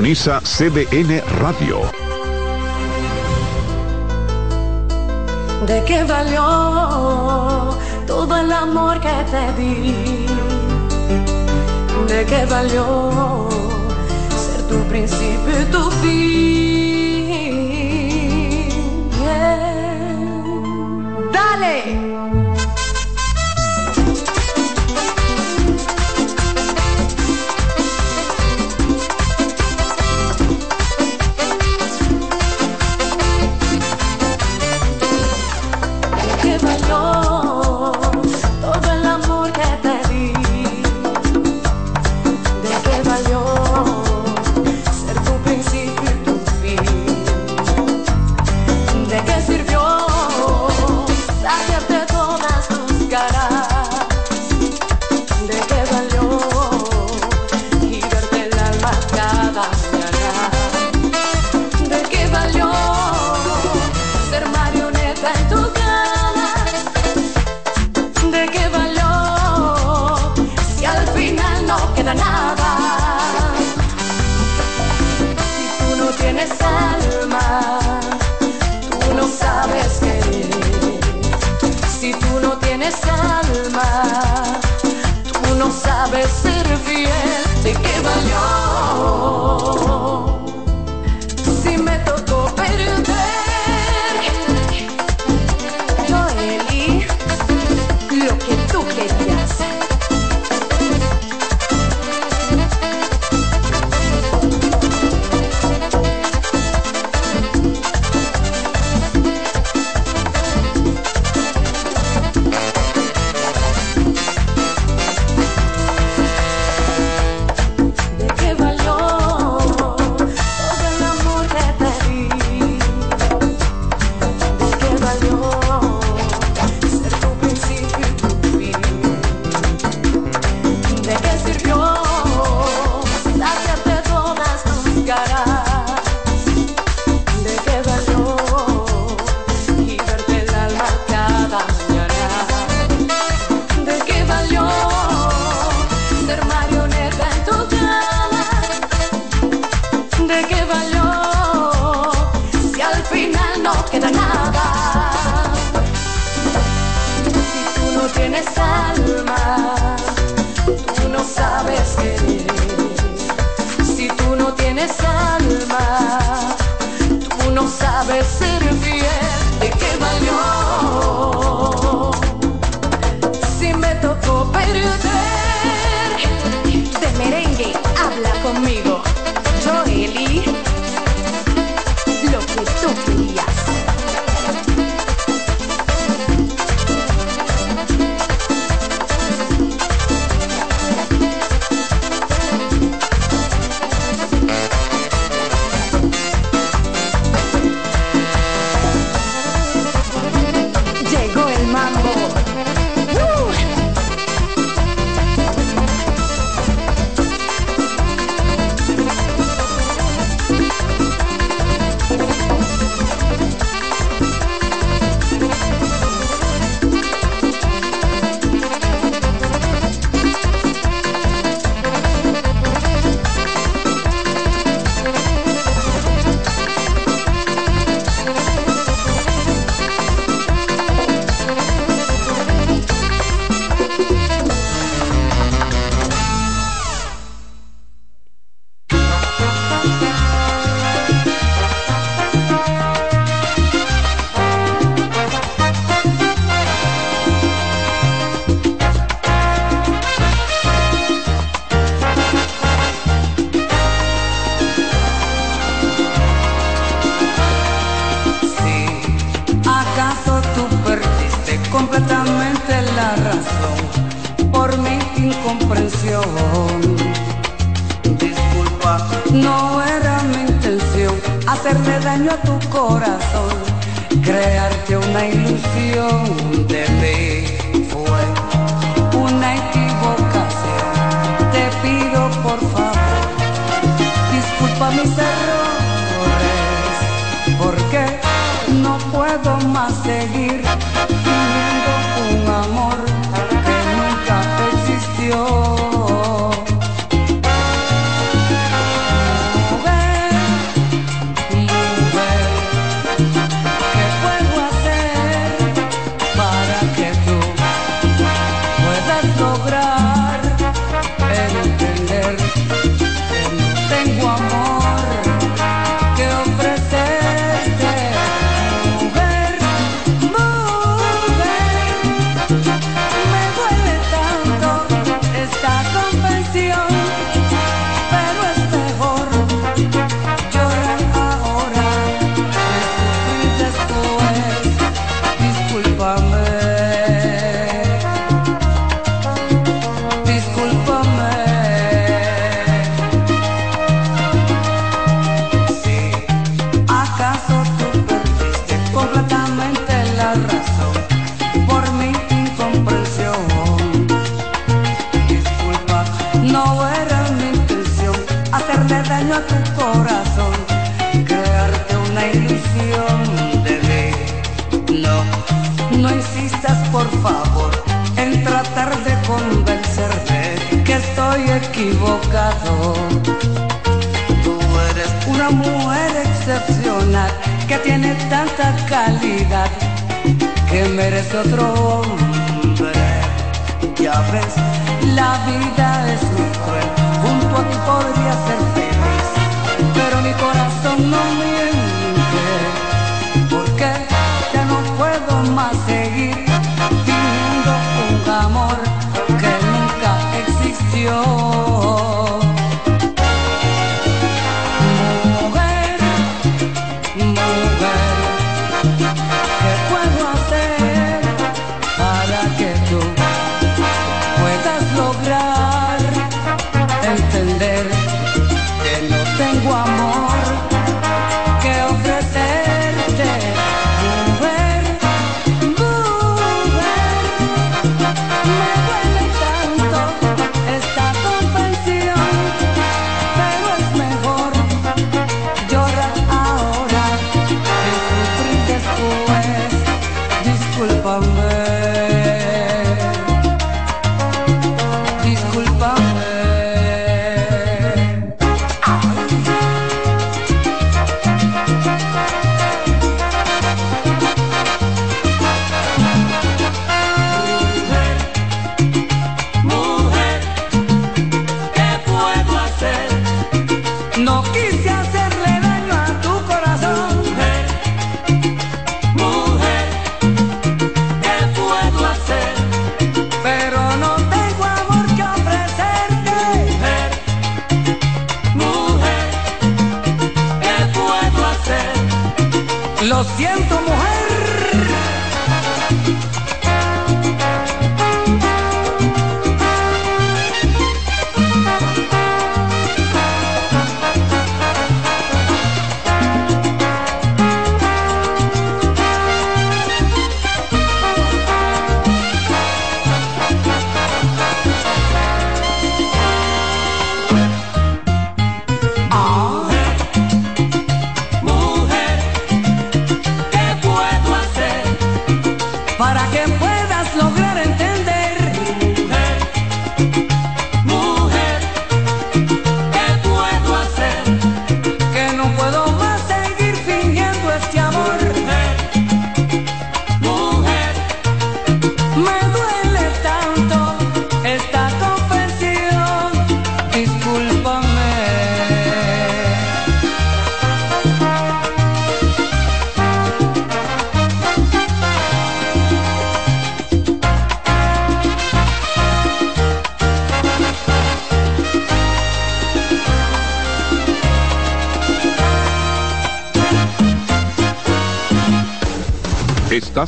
Sintoniza 0.00 0.40
CDN 0.40 1.22
Radio. 1.40 1.82
¿De 5.66 5.84
qué 5.84 6.04
valió 6.04 7.76
todo 8.06 8.34
el 8.38 8.50
amor 8.50 8.98
que 9.00 9.12
te 9.30 9.60
di? 9.60 10.26
¿De 12.08 12.24
qué 12.24 12.46
valió 12.46 13.50
ser 14.30 14.62
tu 14.68 14.78
principio 14.88 15.60
y 15.60 15.64
tu 15.70 15.90
fin? 15.90 16.69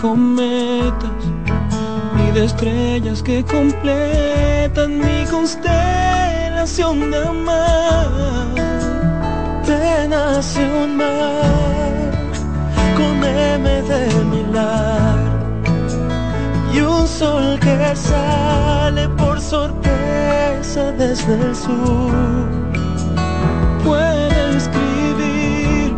cometas, 0.00 1.10
ni 2.16 2.30
de 2.30 2.44
estrellas 2.44 3.20
que 3.22 3.44
completan 3.44 4.98
mi 4.98 5.24
constelación 5.28 7.10
de 7.10 7.18
amar. 7.18 8.54
Te 9.66 10.08
nace 10.08 10.60
un 10.82 10.96
mar 10.96 12.12
con 12.96 13.24
M 13.24 13.82
de 13.82 14.04
milar 14.32 15.18
y 16.72 16.80
un 16.80 17.06
sol 17.06 17.58
que 17.60 17.96
sale 17.96 19.08
por 19.20 19.40
sorpresa 19.40 20.92
desde 20.96 21.34
el 21.34 21.56
sur. 21.56 22.12
Puede 23.84 24.56
escribir 24.56 25.92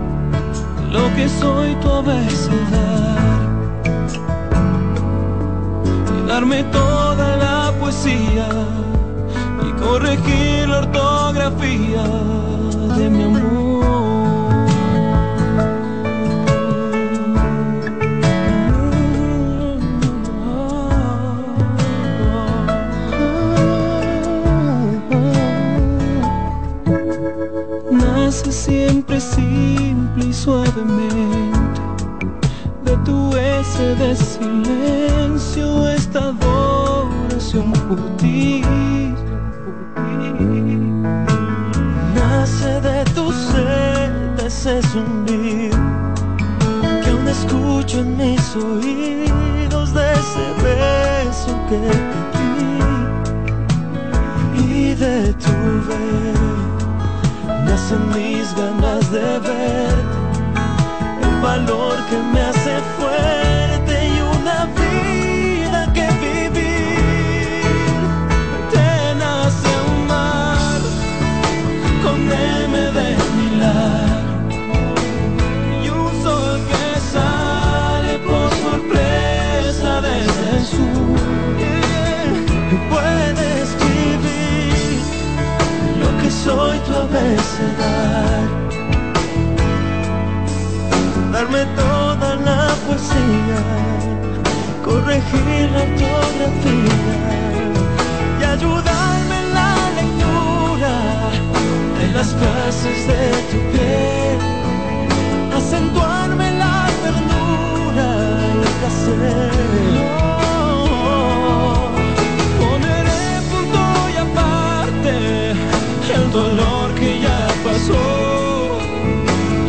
lo 0.90 1.14
que 1.14 1.28
soy 1.28 1.74
tu 1.76 1.88
obesidad 1.88 3.09
darme 6.30 6.62
toda 6.64 7.36
la 7.44 7.72
poesía 7.80 8.48
y 9.66 9.70
corregir 9.82 10.68
la 10.68 10.78
ortografía 10.78 12.04
de 12.98 13.10
mi 13.10 13.22
amor. 13.24 13.80
Nace 27.90 28.52
siempre 28.52 29.20
simple 29.20 30.26
y 30.26 30.32
suavemente 30.32 31.69
tú 33.10 33.36
ese 33.36 33.94
de 33.96 34.14
silencio, 34.14 35.88
esta 35.88 36.20
adoración 36.28 37.72
por 37.88 38.00
ti. 38.18 38.62
Nace 42.14 42.72
de 42.88 43.04
tu 43.16 43.32
ser, 43.32 44.10
de 44.36 44.46
ese 44.46 44.80
zumbido 44.90 45.78
que 47.02 47.10
aún 47.10 47.26
escucho 47.36 47.98
en 48.04 48.16
mis 48.16 48.44
oídos, 48.56 49.92
de 49.98 50.06
ese 50.20 50.46
beso 50.66 51.52
que 51.68 51.80
te 52.34 52.44
di 52.58 52.80
y 54.68 54.94
de 54.94 55.16
tu 55.44 55.56
ver. 55.88 56.38
Nacen 57.66 58.02
mis 58.14 58.46
ganas 58.60 59.04
de 59.10 59.30
verte, 59.48 60.18
el 61.26 61.34
valor 61.42 61.96
que 62.08 62.18
me 62.32 62.40
hace 62.50 62.79
soy 86.50 86.78
tu 86.86 86.92
abecedario. 87.04 88.58
Darme 91.32 91.62
toda 91.80 92.30
la 92.48 92.62
poesía, 92.84 93.62
corregir 94.84 95.64
la 95.74 95.82
ortografía 95.88 97.18
y 98.40 98.42
ayudarme 98.54 99.36
en 99.42 99.48
la 99.58 99.74
lectura 99.98 100.94
de 101.98 102.06
las 102.16 102.28
frases 102.40 102.98
de 103.10 103.24
tu 103.50 103.58
piel, 103.72 104.38
acentuarme 105.58 106.46
la 106.62 106.76
ternura 107.04 108.08
y 108.54 109.24
el. 109.24 110.29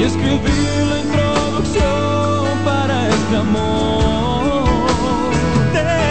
y 0.02 0.04
escribí 0.04 0.62
la 0.90 0.98
introducción 1.00 2.58
para 2.66 3.08
este 3.10 3.36
amor. 3.38 4.42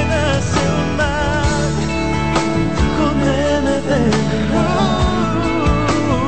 Nacional 0.09 1.61
con 2.99 3.17
N 3.21 3.69
de 3.89 4.03
oh, 6.07 6.23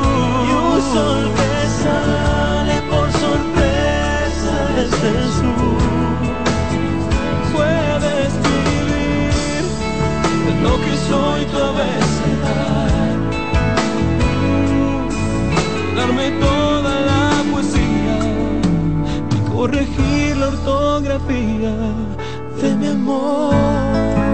y 0.45 0.51
un 0.51 0.79
sol 0.93 1.23
que 1.39 1.55
sale 1.83 2.77
por 2.91 3.07
sorpresa 3.13 4.55
desde 4.77 5.09
el 5.19 5.29
sur. 5.39 5.83
Puedes 7.55 8.33
vivir 8.47 9.65
de 10.47 10.53
lo 10.65 10.75
que 10.85 10.95
soy 11.09 11.41
tu 11.47 11.57
abecedario. 11.71 13.31
Darme 15.97 16.27
corregir 19.63 20.37
la 20.39 20.49
ortografía 20.49 21.73
de 22.61 22.75
mi 22.75 22.89
amor. 22.89 24.32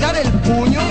tirar 0.00 0.16
el 0.16 0.32
puño. 0.40 0.89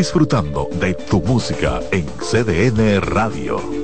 Disfrutando 0.00 0.66
de 0.80 0.94
tu 0.94 1.20
música 1.20 1.78
en 1.92 2.06
CDN 2.30 3.02
Radio. 3.02 3.79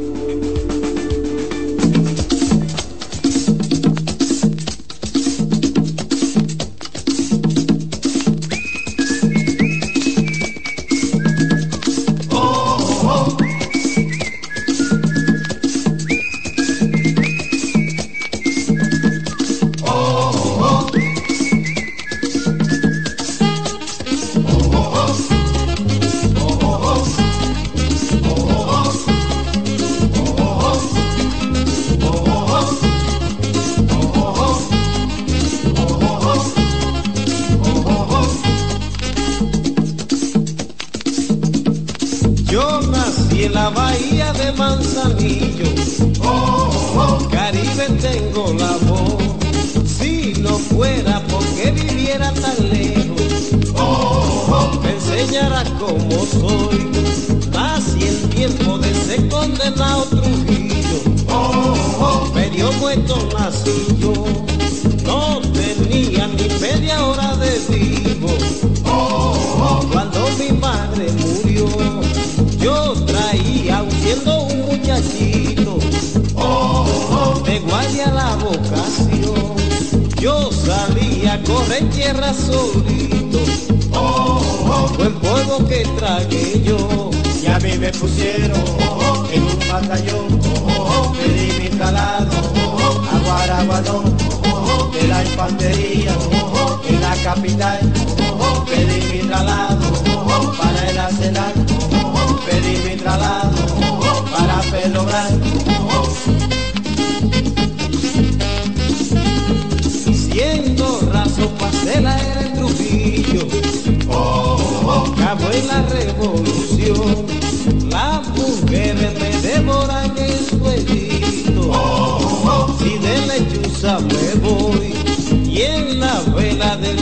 Pusieron 88.01 88.56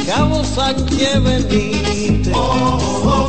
del 0.04 0.14
cabo 0.14 0.44
Sánchez 0.44 1.22
Benítez, 1.22 2.34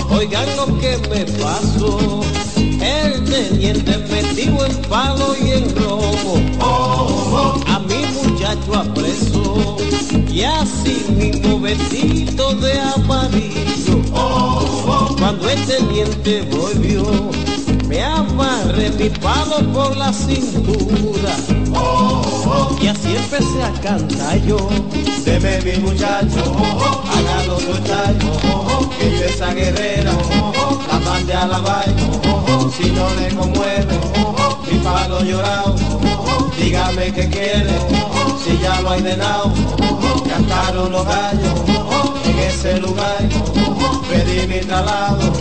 oigan 0.10 0.56
lo 0.56 0.66
que 0.80 0.98
me 1.10 1.26
pasó, 1.42 2.22
el 2.58 3.24
teniente 3.24 3.98
metido 4.10 4.66
en 4.66 4.76
palo 4.84 5.36
y 5.42 5.52
en 5.52 5.76
robo, 5.76 6.40
a 7.68 7.80
mi 7.80 8.06
muchacho 8.22 8.76
apresó, 8.76 9.78
y 10.32 10.44
así 10.44 11.06
mismo 11.10 11.60
vestido 11.60 12.54
de 12.56 12.80
amarillo, 12.80 14.02
cuando 15.18 15.50
el 15.50 15.66
teniente 15.66 16.42
volvió, 16.52 17.04
me 17.88 18.04
amarré 18.04 18.65
mi 18.76 19.10
palo 19.10 19.58
por 19.72 19.96
la 19.96 20.12
cintura, 20.12 21.36
y 22.82 22.88
así 22.88 23.16
empecé 23.16 23.64
a 23.64 23.72
cantar 23.82 24.42
yo. 24.46 24.58
Deme 25.24 25.62
mi 25.62 25.78
muchacho, 25.78 26.44
hágalo 27.10 27.60
soltar, 27.60 28.14
que 29.00 29.18
yo 29.18 29.26
esa 29.26 29.54
guerrera, 29.54 30.12
la 30.92 31.00
mande 31.00 31.34
a 31.34 31.48
la 31.48 31.60
vaina, 31.60 32.02
si 32.78 32.92
no 32.92 33.10
le 33.16 33.34
conmueve, 33.36 34.00
mi 34.70 34.78
palo 34.80 35.24
llorado, 35.24 35.76
dígame 36.60 37.14
qué 37.14 37.30
quiere, 37.30 37.80
si 38.44 38.58
ya 38.60 38.82
lo 38.82 38.90
hay 38.92 39.02
de 39.02 39.18
cantaron 40.28 40.92
los 40.92 41.06
gallos, 41.06 42.15
en 42.36 42.50
ese 42.50 42.80
lugar, 42.80 43.18
pedí 44.10 44.48
mi 44.48 44.60
traslado, 44.60 45.32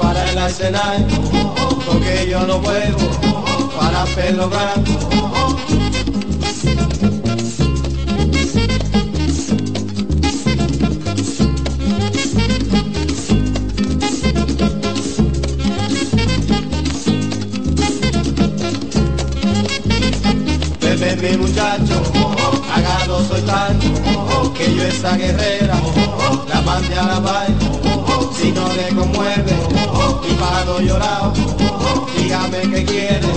para 0.00 0.30
el 0.30 0.38
escenario, 0.38 1.06
porque 1.86 2.28
yo 2.28 2.46
no 2.46 2.58
vuelvo, 2.58 3.08
para 3.78 4.04
blanco. 4.48 5.73
A 26.74 27.20
la 27.20 27.46
si 28.36 28.50
no 28.50 28.66
le 28.72 28.88
conmueve, 28.96 29.56
mi 30.22 30.34
palo 30.34 30.80
llorado, 30.80 31.32
dígame 32.16 32.62
qué 32.62 32.84
quiere, 32.84 33.28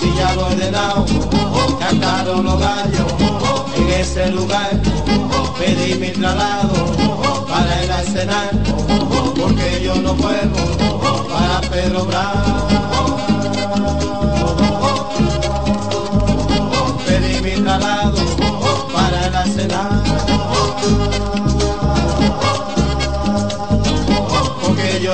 si 0.00 0.12
ya 0.16 0.34
lo 0.34 0.40
he 0.40 0.54
ordenado, 0.54 1.06
cantaron 1.78 2.44
los 2.44 2.58
gallos, 2.58 3.14
en 3.76 3.90
ese 3.90 4.32
lugar, 4.32 4.72
pedí 5.56 5.94
mi 6.00 6.08
traslado, 6.08 6.74
para 7.48 7.80
el 7.80 7.90
escenario, 7.90 8.76
porque 9.36 9.80
yo 9.84 9.94
no 9.94 10.16
puedo, 10.16 11.28
para 11.28 11.60
Pedro 11.70 12.04
Bravo. 12.06 12.66
pedí 17.06 17.40
mi 17.40 17.52
traslado 17.62 18.18
para 18.92 19.30
la 19.30 19.44
cena. 19.44 20.02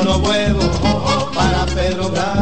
yo 0.00 0.04
no 0.04 0.18
vuelvo 0.18 1.30
para 1.34 1.66
perdonar. 1.66 2.39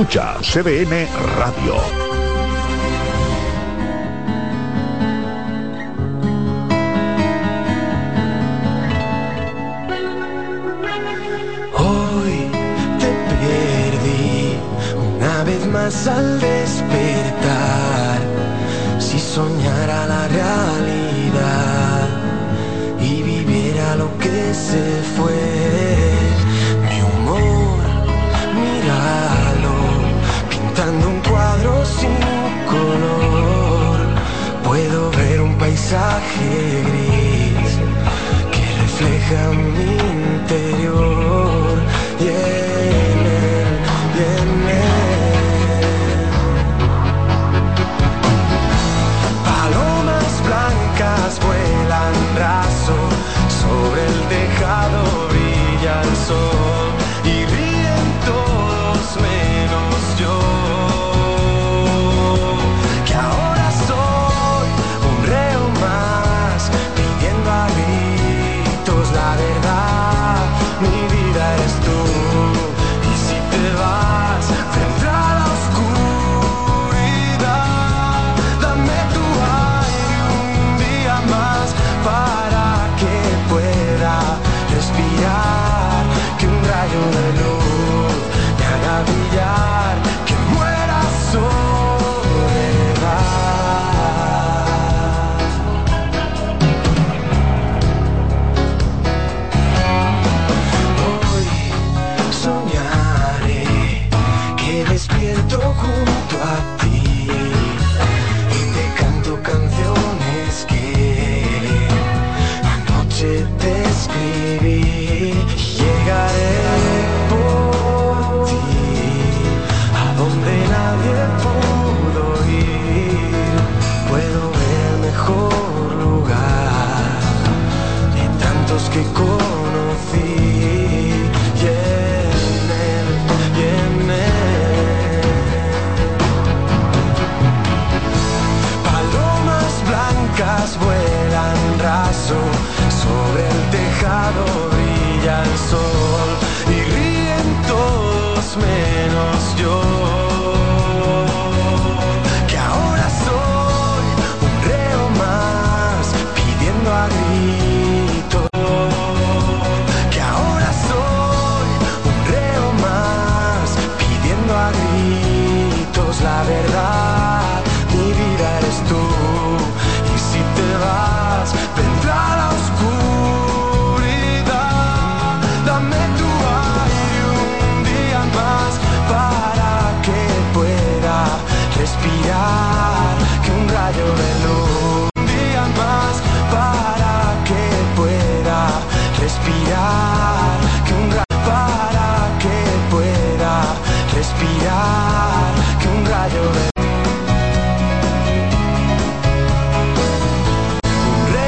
Escucha 0.00 0.38
CDN 0.40 1.06
Radio. 1.36 2.09